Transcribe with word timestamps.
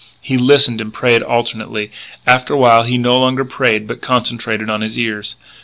He 0.19 0.35
listened 0.35 0.81
and 0.81 0.91
prayed 0.91 1.21
alternately. 1.21 1.91
After 2.25 2.55
a 2.55 2.57
while 2.57 2.81
he 2.81 2.97
no 2.97 3.19
longer 3.19 3.45
prayed 3.45 3.85
but 3.85 4.01
concentrated 4.01 4.67
on 4.67 4.81
his 4.81 4.97
ears. 4.97 5.35